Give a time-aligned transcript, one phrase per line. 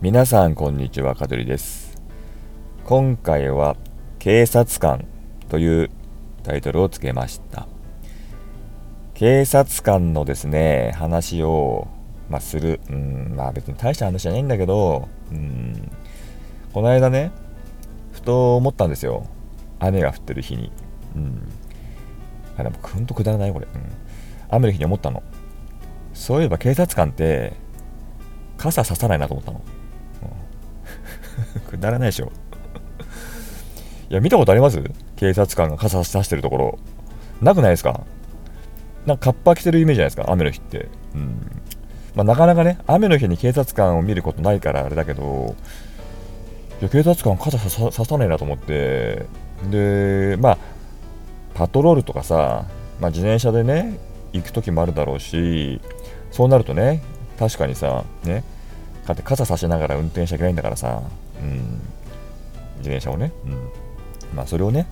[0.00, 2.00] 皆さんこんにちは、かどりです。
[2.84, 3.76] 今回は
[4.20, 5.04] 警察官
[5.48, 5.90] という
[6.44, 7.66] タイトルをつけました。
[9.14, 11.88] 警察官のですね、話を、
[12.30, 12.80] まあ、する。
[12.88, 15.90] うん、まあ別に大した話じゃないんだけど、うん、
[16.72, 17.32] この間ね、
[18.12, 19.26] ふと思ったんですよ。
[19.80, 20.70] 雨が降ってる日に。
[21.16, 21.42] うん。
[22.56, 23.66] あ、でもほんとくだらないこれ。
[23.66, 23.82] うん。
[24.48, 25.24] 雨の日に思ったの。
[26.14, 27.54] そういえば警察官って、
[28.58, 29.60] 傘ささないなと思ったの。
[31.68, 32.32] くだらないでしょ。
[34.10, 34.82] いや、見たことあります？
[35.16, 36.78] 警察官が傘差してるところ。
[37.40, 38.00] なくないですか？
[39.06, 40.88] なんかカッパ着てるイメージじゃないですか、雨の日って。
[41.14, 41.62] うん。
[42.14, 45.54] まあ、なかなかね、雨の日に警察官を見ることないからあれだけど、
[46.80, 49.24] いや、警察官傘さささないなと思って、
[49.70, 50.58] で、まあ、
[51.54, 52.64] パトロールとかさ、
[53.00, 53.98] まあ、自転車でね、
[54.32, 55.80] 行く時もあるだろうし、
[56.30, 57.02] そうなるとね、
[57.38, 58.42] 確かにさ、ね、
[59.08, 61.02] だって傘差しながら運転しちゃいけないんだからさ、
[61.40, 61.80] うん、
[62.78, 63.52] 自転車をね、うん、
[64.36, 64.86] まあそれをね、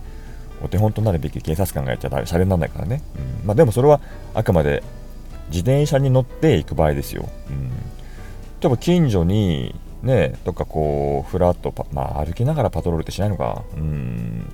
[0.64, 3.02] お手本となるべき警察官がやっちゃダメ、シャレにならないからね、
[3.42, 4.00] うん、まあでもそれは
[4.32, 4.82] あくまで
[5.48, 7.28] 自転車に乗って行く場合ですよ。
[7.50, 7.74] うん、例
[8.64, 14.50] えば近所に、ね、どっかこう、ふらっと、まあ歩きながらパトロールってしないのか、うん、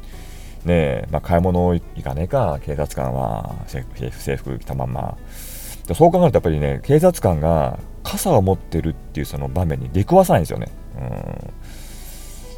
[0.65, 5.17] ね、まあ買い物行かねえか、警察官は制服着たまんま。
[5.94, 10.69] そう考えるとやっぱりね、警察官が傘を持ってるっていうその場面に出くわさないんですよね。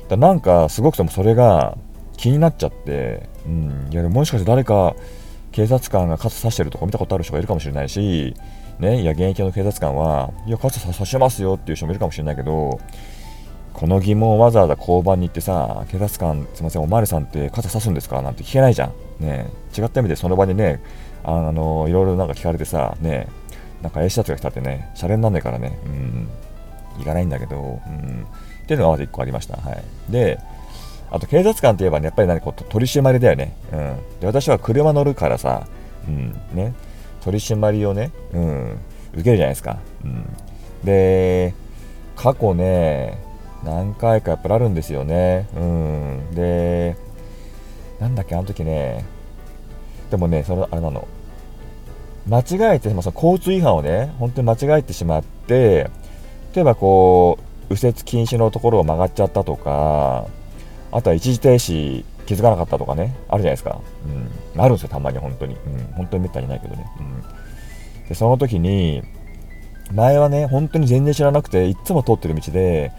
[0.03, 1.77] うん、だなんかすごくともそれが
[2.17, 4.95] 気になっちゃって、うん、いやもしかして誰か
[5.52, 8.34] 警察官が傘差してるとこ見たことある人がいるかもしれないし、
[8.78, 12.80] ね、いや現役の警察官はいや傘差しますよっていう人もいるかもしれないけど
[13.72, 18.86] この疑問をわざわざ交番に行ってさ警察官すいませんおまわりさんって傘差すんですかなんて聞けないじゃ
[19.20, 20.80] ん、ね、違った意味でその場にね
[21.25, 23.28] あのいろいろなんか聞かれてさね
[23.83, 25.78] なんか A シャツが来たってねシャレになんないからね。
[25.86, 26.28] うん。
[26.98, 28.27] 行かないんだけど、うん、
[28.62, 29.56] っていうのがまず1個ありました。
[29.56, 30.39] はい、で、
[31.11, 33.56] あと警察官といえばね、やっぱり何こう取り締まりだよね。
[33.72, 35.67] うん、で私は車乗るからさ、
[36.07, 36.33] うん。
[36.52, 36.74] ね、
[37.23, 38.79] 取り締まりをね、うん、
[39.13, 39.79] 受けるじゃないですか。
[40.05, 40.24] うん、
[40.84, 41.55] で、
[42.17, 43.18] 過去ね、
[43.64, 45.48] 何回かやっぱりあるんですよね。
[45.57, 46.96] うん、で、
[47.98, 49.05] なんだっけ、あの時ね、
[50.14, 51.07] でもね、それあれなの。
[52.29, 55.91] 間違えて、まあ、その交通違反をね、本当に間違えてしまって、
[56.55, 60.27] 例えばこう右折禁止のところを曲がっちゃったとか
[60.92, 63.80] あとは一時停止気づかなかったとかねあるじゃないですか、
[64.55, 67.02] うん、あるんですよたまに本当に、うん、本当にめったにないけどね、う
[68.05, 69.02] ん、でその時に
[69.92, 72.92] 前はね本当に全然知らなくていつも通ってる道で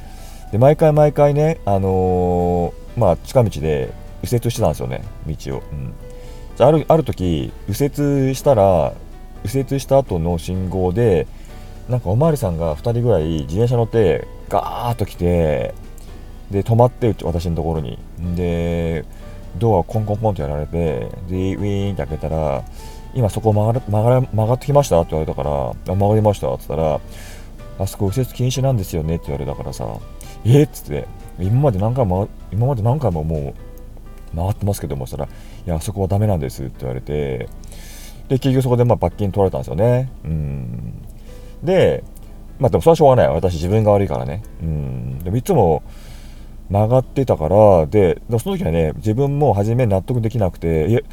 [0.51, 5.93] で毎回毎回ねあのー、まあ近道で右折してたんですよね道を、うん、
[6.55, 8.93] じゃあるある時右折したら
[9.43, 11.27] 右折した後の信号で
[11.89, 15.73] なんかおまわりさんが2人ぐらい自転車乗ってガーッと来て
[16.49, 17.97] で止まって私のところに。
[18.35, 19.05] で
[19.57, 20.99] ドアをコンコンコンとやられて
[21.29, 22.61] でウィーンって開けたら
[23.13, 24.99] 今そこ曲が曲が曲がってきました？
[24.99, 26.53] って言われたから曲がりました？
[26.53, 26.99] って言ったら
[27.79, 29.15] あそこ右折禁止なんですよね？
[29.15, 29.87] って言われたからさ
[30.43, 31.07] えっ、っつって
[31.39, 33.53] 今まで何回も今まで何回ももう
[34.35, 37.49] 回ってますけどもそしたらいやそこはダメなんですって言われて
[38.27, 41.05] で結局そこでまあ罰金取られたんですよねうん
[41.65, 42.03] で、
[42.59, 43.27] まあでもそれはしょうがない。
[43.27, 44.43] 私自分が悪いからね。
[44.61, 45.19] うん。
[45.19, 45.83] でもいつも
[46.69, 51.03] 曲がってたから、で、その時はね、自分も初め納得できなくて、え、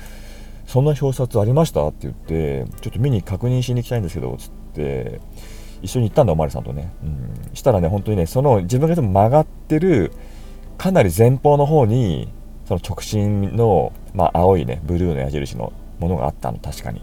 [0.66, 5.20] そんな表札ありましたって言って、ちょっと見に確認しに行きたいんですけど、つって、
[5.82, 6.92] 一緒に行ったんだ、おまわりさんとね。
[7.02, 7.54] うん。
[7.54, 10.12] したらね、本当にね、その自分がいつも曲がってる、
[10.78, 12.32] かなり前方の方に、
[12.66, 17.02] その直進の、まあ、青いね、ブルーの矢印のものがあったの、確かに。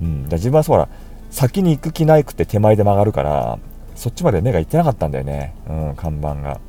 [0.00, 0.28] うん。
[0.28, 0.88] だ自分はそうほら、
[1.30, 3.58] 先に行く気ないくて手前で曲がるから
[3.96, 6.60] そっちまで目が行ってなかったんだよね、うん、看板が。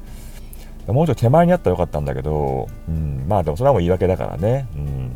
[0.87, 5.11] もうちょっと手前にあったらよかったんだけど、うん、まあでもそれはもう言い訳だからね、うん、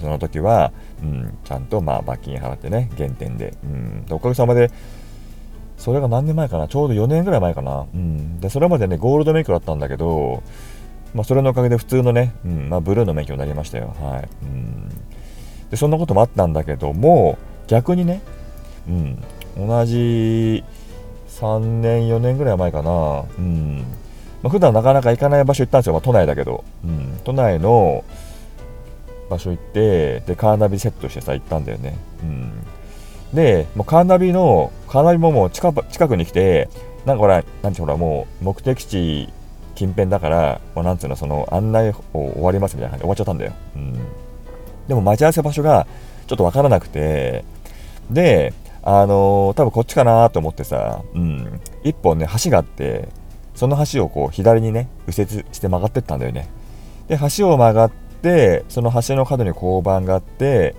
[0.00, 0.72] その時は、
[1.02, 4.70] うん、ちゃんとまあ罰金払ってね減点で,、うん、おかげさまで
[5.76, 6.68] それが何年前かな？
[6.68, 10.42] ちょうど4年ぐらい前かな、うん、でそれまでねゴールド免許だったんだけど
[11.14, 13.94] まあ、それのおかげで普通のね、うんまあ、ブルーの免許になりましたよ。
[14.00, 14.28] はい。
[14.42, 14.88] うん、
[15.70, 17.38] でそんなこともあったんだけども
[17.68, 18.20] 逆にね、
[18.88, 19.22] うん、
[19.56, 20.64] 同じ
[21.28, 23.84] 3年、4年ぐらい前かな、うん。
[24.42, 28.04] まあ、普段なかなか行かない場所行ったんですよ、まあ、都内だけど、うん、都内の
[29.30, 31.96] 場所行って、でカーナビセットしてさ、行ったんだよね。
[32.22, 32.52] うん、
[33.34, 36.68] で、もうカーナビの、カーナビももう近近くに来て、
[37.06, 39.32] なんかほら、なんてほら、もう目的地
[39.74, 43.52] 近辺だから、まあ、なんつうの、その案内を終わりますみたいな感じで終わっちゃったんだよ。
[43.76, 43.92] うん、
[44.88, 45.86] でも待ち合わせ場所が
[46.26, 47.44] ちょっとわからなくて、
[48.10, 53.08] で、あのー、多分こっちかなと思ってさ、うん、一本ね、橋があって、
[53.54, 56.48] その橋をこう左にね右折して曲がってったんだよね。
[57.08, 57.90] で橋を曲がっ
[58.22, 60.74] てその橋の角に交番があって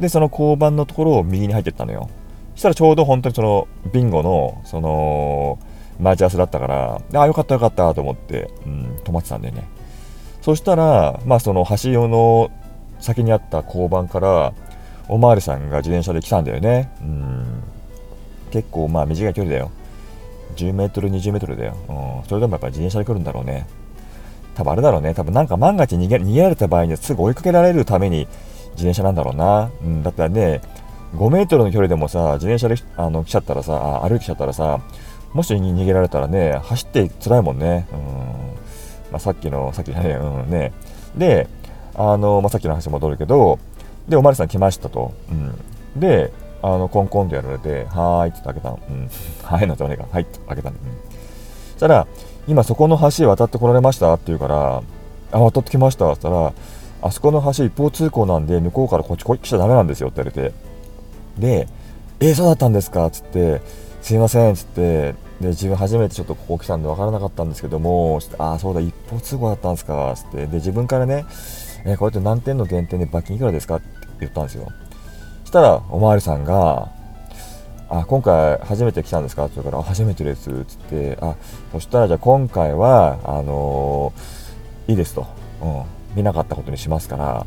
[0.00, 2.08] でその交番のところを右に入ってったのよ。
[2.54, 5.58] そしたらちょうど本当にそのビンゴのその
[5.98, 9.68] 待ち合わせだったからああよかったよかったと思って、うん、止まってたんだよね
[10.42, 12.50] そしたらまあその橋用の
[13.00, 14.52] 先にあった交番から
[15.08, 17.62] おまわりさんが自転車で来たんだよねうん
[18.50, 19.70] 結構まあ短い距離だよ
[20.54, 21.76] 10メートル、20メートルだよ。
[21.88, 22.28] うん。
[22.28, 23.66] それでもやっぱ自転車で来るんだろうね。
[24.54, 25.14] 多分あれだろうね。
[25.14, 28.26] 多分なんか万が一逃げ逃げられた場合にはすぐ追いかけられるために
[28.72, 29.70] 自転車なんだろうな。
[29.82, 30.02] うん。
[30.02, 30.60] だったらね、
[31.16, 34.80] 5メートルの距離でもさ、自転車であの来ちゃったらさ、歩いてきちゃったらさ、
[35.34, 37.86] もし逃げられたらね、走って辛いもんね。
[37.92, 37.98] うん。
[39.10, 40.72] まあ、さっきの、さっきじゃねうんね。
[41.16, 41.48] で、
[41.94, 43.58] あの、まあ、さっきの話戻るけど、
[44.08, 45.12] で、おまりさん来ましたと。
[45.30, 46.00] うん。
[46.00, 46.32] で、
[46.62, 48.80] あのコンコンとやられて、はーいって開けたの。
[48.88, 49.10] うん。
[49.42, 50.06] はいなんてねえか。
[50.10, 50.76] はいって開けたの。
[50.76, 50.92] うん。
[51.72, 52.06] そしたら、
[52.48, 54.82] 今そこの橋渡ってこられましたって言うから、
[55.32, 56.52] あ、渡ってきましたって言ったら、
[57.02, 60.54] あそこの橋一方通行なんで、向こうからこっち来ちゃダメなんですよって言われて。
[61.38, 61.68] で、
[62.20, 63.60] えー、そうだったんですかっつって、
[64.00, 71.24] すいませんっつって、で、自分初めてちょっとここ来たんで分からなかったんですけども、ああ、そうだ、一方通行だったんですかつって、で、自分からね、
[71.84, 73.86] えー、これって何点の減点で罰金いくらですかって
[74.20, 74.72] 言ったんですよ。
[75.44, 76.88] したらおまわりさんが
[77.88, 81.36] 「あ今回初めて来たんですか?」って言うから「初めてです」っつって「あ
[81.72, 85.26] そしたらじゃあ今回はあのー、いいですと、
[85.62, 85.82] うん、
[86.16, 87.46] 見なかったことにしますから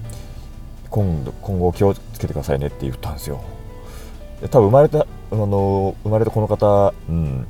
[0.90, 3.42] 今度今後気をつけてくださいね」って言ったんですよ。
[4.52, 5.06] 多分生まれた、あ
[5.36, 7.48] のー、生まれたこの方、うん、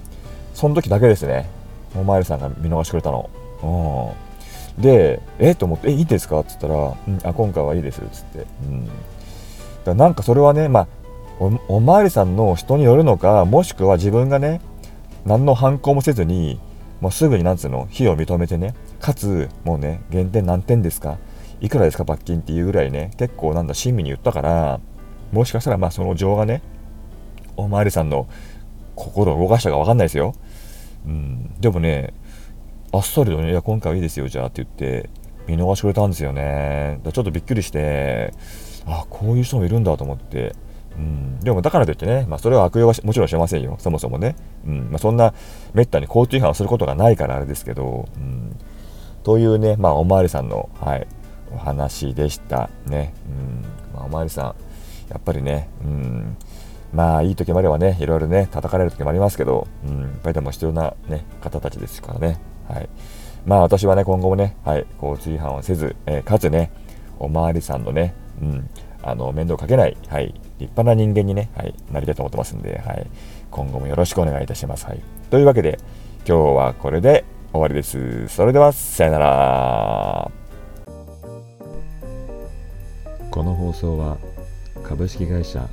[0.58, 1.48] その時だけですね。
[1.96, 3.30] おまわりさんが見逃してくれたの。
[4.76, 4.82] うん。
[4.82, 5.54] で、え？
[5.54, 6.40] と思って、え、いいですか？
[6.40, 8.02] って言ったら、うん、あ、今回はいいです。
[8.02, 8.90] っつって、うん、
[9.86, 10.88] だなんかそれはね、まあ、
[11.40, 14.60] おおまわりさんの人によるのか、もしくは自分がね、
[15.28, 16.60] 何の反抗もせずに、
[17.02, 21.20] もうすぐになんつうの、非を認めてね、かつ、もうね、減点何点ですか？
[21.62, 22.04] いくらですか？
[22.04, 24.80] 罰金っていうぐらいね、結構なんだ、親身に言ったから、
[25.32, 26.64] もしかしたらまあその情がね、
[27.58, 28.28] おまわりさんの
[28.96, 30.34] 心を動かしたか分かんないですよ。
[31.08, 32.14] うん、でもね、
[32.92, 35.10] あっさりとね、いや、今回はいいですよ、じゃあって言って、
[35.48, 37.00] 見逃してくれたんですよね。
[37.04, 38.34] ちょっとびっくりして、
[38.86, 40.54] あこういう人もいるんだと思って、
[40.98, 44.36] うん、でもだからといってね、まあ、それは悪用はもちろんしませんよ、そもそもね。
[44.66, 44.90] うん。
[44.90, 45.34] まあ、そんな
[45.74, 48.58] めったに交通違反をすることがないからあれですけど、うん、
[49.24, 51.08] というね、まあ、おまわりさんの、はい、
[51.54, 53.14] お話でしたね。
[53.28, 53.96] うん。
[53.96, 54.46] まあ、おまわりさん、
[55.10, 56.38] やっぱりね、うん、
[56.94, 62.40] まあいい時もあればね、いろいろね、叩かれる時もありますけど、うん、やっぱりでも必要な、ね、方たちですからね。
[62.68, 62.90] はい、
[63.46, 66.72] まあ私はね、今後もね、はい、交通違反をせず、えー、かつね、
[67.20, 68.70] おまわりさんのね、うん、
[69.04, 70.28] あの面倒かけない、はい、
[70.60, 73.08] 立派な人間にね、はい、なりたいと思ってますんで、はい、
[73.52, 74.86] 今後もよろしくお願いいたします。
[74.86, 75.80] はい、というわけで、
[76.28, 78.28] 今日はこれで終わりです。
[78.28, 80.32] それでは、さよなら。
[83.32, 84.18] この放送は
[84.84, 85.68] 株式会社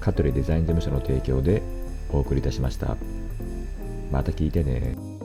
[0.00, 1.62] 香取デザイン事務所の提供で
[2.10, 2.96] お送りいたしました。
[4.10, 5.15] また聞いてね。